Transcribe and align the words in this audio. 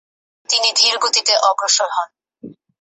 তিনি 0.49 0.69
ধীরগতিতে 0.75 1.33
অগ্রসর 1.49 1.89
হন। 1.95 2.09